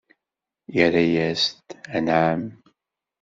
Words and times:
Irra-yas-d: 0.81 1.67
Anɛam! 1.97 2.41